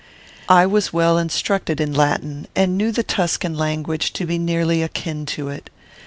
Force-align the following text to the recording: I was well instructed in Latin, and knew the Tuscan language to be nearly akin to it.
I 0.49 0.65
was 0.65 0.91
well 0.91 1.19
instructed 1.19 1.79
in 1.79 1.93
Latin, 1.93 2.47
and 2.55 2.75
knew 2.75 2.91
the 2.91 3.03
Tuscan 3.03 3.55
language 3.55 4.13
to 4.13 4.25
be 4.25 4.39
nearly 4.39 4.81
akin 4.81 5.27
to 5.27 5.49
it. 5.49 5.69